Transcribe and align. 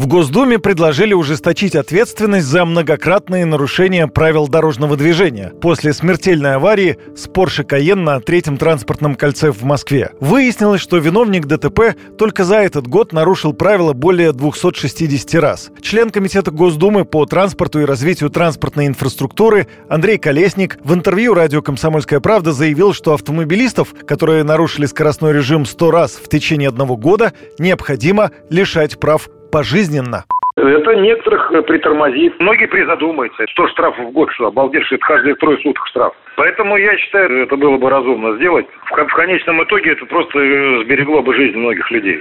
В 0.00 0.06
Госдуме 0.06 0.58
предложили 0.58 1.12
ужесточить 1.12 1.76
ответственность 1.76 2.46
за 2.46 2.64
многократные 2.64 3.44
нарушения 3.44 4.06
правил 4.06 4.48
дорожного 4.48 4.96
движения 4.96 5.52
после 5.60 5.92
смертельной 5.92 6.54
аварии 6.54 6.96
с 7.14 7.28
Porsche 7.28 7.66
Cayenne 7.66 7.96
на 7.96 8.20
третьем 8.20 8.56
транспортном 8.56 9.14
кольце 9.14 9.52
в 9.52 9.62
Москве. 9.62 10.12
Выяснилось, 10.18 10.80
что 10.80 10.96
виновник 10.96 11.44
ДТП 11.44 11.94
только 12.16 12.44
за 12.44 12.56
этот 12.56 12.86
год 12.86 13.12
нарушил 13.12 13.52
правила 13.52 13.92
более 13.92 14.32
260 14.32 15.34
раз. 15.34 15.70
Член 15.82 16.08
Комитета 16.08 16.50
Госдумы 16.50 17.04
по 17.04 17.26
транспорту 17.26 17.80
и 17.80 17.84
развитию 17.84 18.30
транспортной 18.30 18.86
инфраструктуры 18.86 19.66
Андрей 19.90 20.16
Колесник 20.16 20.78
в 20.82 20.94
интервью 20.94 21.34
радио 21.34 21.60
«Комсомольская 21.60 22.20
правда» 22.20 22.54
заявил, 22.54 22.94
что 22.94 23.12
автомобилистов, 23.12 23.94
которые 24.06 24.44
нарушили 24.44 24.86
скоростной 24.86 25.34
режим 25.34 25.66
100 25.66 25.90
раз 25.90 26.12
в 26.12 26.26
течение 26.30 26.70
одного 26.70 26.96
года, 26.96 27.34
необходимо 27.58 28.30
лишать 28.48 28.98
прав 28.98 29.28
пожизненно. 29.50 30.24
Это 30.56 30.94
некоторых 30.94 31.48
притормозит. 31.66 32.38
Многие 32.38 32.66
призадумаются. 32.66 33.46
Что 33.48 33.66
штраф 33.68 33.98
в 33.98 34.10
год, 34.12 34.30
что 34.32 34.48
обалдеть, 34.48 34.84
что 34.84 34.96
это 34.96 35.06
каждые 35.06 35.34
трое 35.36 35.58
суток 35.58 35.86
штраф. 35.86 36.12
Поэтому 36.36 36.76
я 36.76 36.96
считаю, 36.98 37.44
это 37.44 37.56
было 37.56 37.78
бы 37.78 37.88
разумно 37.88 38.36
сделать. 38.36 38.66
В 38.90 39.14
конечном 39.14 39.62
итоге 39.64 39.92
это 39.92 40.04
просто 40.06 40.38
э, 40.38 40.84
сберегло 40.84 41.22
бы 41.22 41.34
жизнь 41.34 41.56
многих 41.56 41.90
людей. 41.90 42.20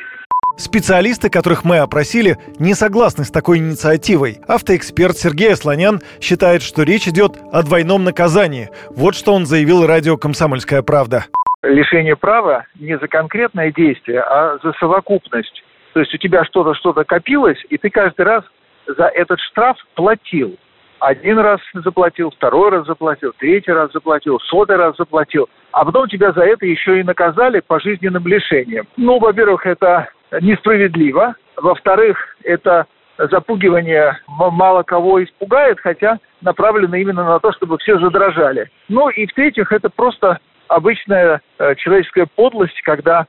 Специалисты, 0.58 1.30
которых 1.30 1.64
мы 1.64 1.78
опросили, 1.78 2.36
не 2.60 2.74
согласны 2.74 3.24
с 3.24 3.32
такой 3.32 3.60
инициативой. 3.60 4.40
Автоэксперт 4.48 5.16
Сергей 5.16 5.54
Асланян 5.54 6.00
считает, 6.22 6.62
что 6.64 6.84
речь 6.84 7.08
идет 7.08 7.38
о 7.54 7.64
двойном 7.64 8.04
наказании. 8.04 8.68
Вот 8.90 9.16
что 9.16 9.34
он 9.34 9.46
заявил 9.46 9.88
радио 9.88 10.18
«Комсомольская 10.18 10.82
правда». 10.82 11.26
Лишение 11.62 12.16
права 12.16 12.66
не 12.78 12.98
за 12.98 13.08
конкретное 13.08 13.72
действие, 13.72 14.22
а 14.22 14.58
за 14.64 14.74
совокупность 14.80 15.64
то 15.94 16.00
есть 16.00 16.14
у 16.14 16.18
тебя 16.18 16.46
что-то, 16.46 16.74
что-то 16.74 17.04
копилось, 17.04 17.64
и 17.70 17.78
ты 17.78 17.90
каждый 17.90 18.22
раз 18.22 18.44
за 18.86 19.06
этот 19.06 19.40
штраф 19.40 19.78
платил. 19.96 20.58
Один 21.00 21.40
раз 21.40 21.62
заплатил, 21.74 22.32
второй 22.32 22.72
раз 22.72 22.86
заплатил, 22.86 23.34
третий 23.38 23.72
раз 23.72 23.92
заплатил, 23.94 24.40
сотый 24.42 24.76
раз 24.76 24.98
заплатил. 24.98 25.50
А 25.72 25.86
потом 25.86 26.10
тебя 26.10 26.34
за 26.34 26.42
это 26.42 26.66
еще 26.66 27.00
и 27.00 27.04
наказали 27.04 27.62
пожизненным 27.66 28.28
лишением. 28.28 28.86
Ну, 28.98 29.18
во-первых, 29.20 29.66
это 29.66 30.10
несправедливо. 30.42 31.36
Во-вторых, 31.56 32.18
это 32.44 32.86
запугивание 33.18 34.18
мало 34.28 34.84
кого 34.84 35.24
испугает, 35.24 35.80
хотя 35.80 36.20
направлено 36.42 36.96
именно 36.96 37.24
на 37.24 37.40
то, 37.40 37.52
чтобы 37.54 37.78
все 37.78 38.00
задрожали. 38.00 38.70
Ну 38.88 39.10
и 39.10 39.26
в-третьих, 39.26 39.72
это 39.72 39.90
просто 39.90 40.40
обычная 40.68 41.42
э, 41.58 41.76
человеческая 41.76 42.28
подлость, 42.36 42.82
когда 42.84 43.26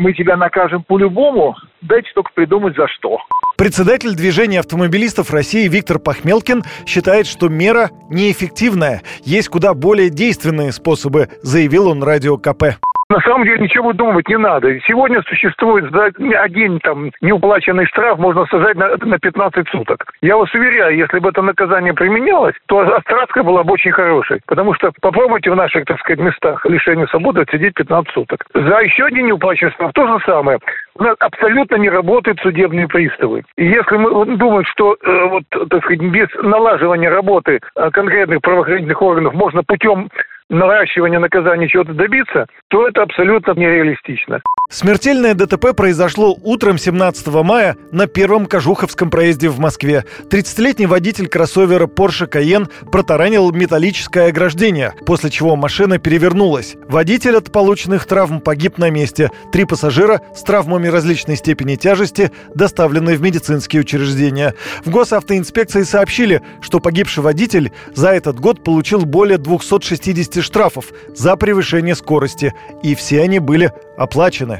мы 0.00 0.14
тебя 0.14 0.36
накажем 0.36 0.82
по-любому, 0.82 1.54
дайте 1.82 2.08
только 2.14 2.30
придумать 2.34 2.74
за 2.74 2.88
что. 2.88 3.18
Председатель 3.56 4.14
движения 4.14 4.60
автомобилистов 4.60 5.30
России 5.30 5.68
Виктор 5.68 5.98
Пахмелкин 5.98 6.62
считает, 6.86 7.26
что 7.26 7.50
мера 7.50 7.90
неэффективная. 8.08 9.02
Есть 9.22 9.48
куда 9.48 9.74
более 9.74 10.08
действенные 10.08 10.72
способы, 10.72 11.28
заявил 11.42 11.88
он 11.88 12.02
радио 12.02 12.38
КП. 12.38 12.80
На 13.10 13.18
самом 13.22 13.44
деле 13.44 13.58
ничего 13.58 13.88
выдумывать 13.88 14.28
не 14.28 14.38
надо. 14.38 14.78
Сегодня 14.86 15.20
существует 15.22 15.92
один 15.94 16.78
там 16.78 17.10
неуплаченный 17.20 17.84
штраф 17.86 18.20
можно 18.20 18.46
сажать 18.46 18.76
на, 18.76 18.96
на 18.98 19.18
15 19.18 19.68
суток. 19.68 20.12
Я 20.22 20.36
вас 20.36 20.54
уверяю, 20.54 20.96
если 20.96 21.18
бы 21.18 21.30
это 21.30 21.42
наказание 21.42 21.92
применялось, 21.92 22.54
то 22.66 22.78
отстратка 22.78 23.42
была 23.42 23.64
бы 23.64 23.72
очень 23.72 23.90
хорошей. 23.90 24.40
Потому 24.46 24.74
что 24.74 24.92
попробуйте 25.00 25.50
в 25.50 25.56
наших, 25.56 25.86
так 25.86 25.98
сказать, 25.98 26.20
местах 26.20 26.64
лишения 26.66 27.06
свободы 27.08 27.40
отсидеть 27.40 27.74
15 27.74 28.14
суток. 28.14 28.44
За 28.54 28.78
еще 28.78 29.06
один 29.06 29.26
неуплаченный 29.26 29.72
штраф 29.72 29.90
то 29.92 30.06
же 30.06 30.24
самое. 30.24 30.60
У 30.94 31.02
нас 31.02 31.16
абсолютно 31.18 31.76
не 31.76 31.88
работают 31.88 32.38
судебные 32.40 32.86
приставы. 32.86 33.42
И 33.56 33.66
если 33.66 33.96
мы 33.96 34.36
думаем, 34.36 34.64
что 34.66 34.94
э, 34.94 35.24
вот, 35.26 35.42
так 35.68 35.82
сказать, 35.82 36.02
без 36.02 36.28
налаживания 36.42 37.08
работы 37.08 37.58
э, 37.74 37.90
конкретных 37.90 38.40
правоохранительных 38.40 39.02
органов 39.02 39.34
можно 39.34 39.64
путем 39.64 40.10
наращивания 40.50 41.18
наказания 41.18 41.68
чего-то 41.68 41.94
добиться, 41.94 42.46
то 42.68 42.86
это 42.86 43.02
абсолютно 43.02 43.52
нереалистично. 43.52 44.42
Смертельное 44.70 45.34
ДТП 45.34 45.74
произошло 45.74 46.38
утром 46.44 46.78
17 46.78 47.26
мая 47.26 47.76
на 47.90 48.06
первом 48.06 48.46
Кожуховском 48.46 49.10
проезде 49.10 49.48
в 49.48 49.58
Москве. 49.58 50.04
30-летний 50.30 50.86
водитель 50.86 51.26
кроссовера 51.26 51.88
Porsche 51.88 52.30
Cayenne 52.30 52.70
протаранил 52.92 53.50
металлическое 53.50 54.28
ограждение, 54.28 54.94
после 55.04 55.28
чего 55.30 55.56
машина 55.56 55.98
перевернулась. 55.98 56.76
Водитель 56.88 57.36
от 57.36 57.50
полученных 57.50 58.06
травм 58.06 58.40
погиб 58.40 58.78
на 58.78 58.90
месте. 58.90 59.32
Три 59.50 59.64
пассажира 59.64 60.20
с 60.36 60.42
травмами 60.44 60.86
различной 60.86 61.34
степени 61.34 61.74
тяжести 61.74 62.30
доставлены 62.54 63.16
в 63.16 63.20
медицинские 63.20 63.80
учреждения. 63.82 64.54
В 64.84 64.90
госавтоинспекции 64.90 65.82
сообщили, 65.82 66.42
что 66.60 66.78
погибший 66.78 67.24
водитель 67.24 67.72
за 67.96 68.10
этот 68.10 68.38
год 68.38 68.62
получил 68.62 69.04
более 69.04 69.38
260 69.38 70.44
штрафов 70.44 70.92
за 71.12 71.34
превышение 71.34 71.96
скорости, 71.96 72.54
и 72.84 72.94
все 72.94 73.22
они 73.22 73.40
были 73.40 73.72
оплачены. 73.98 74.59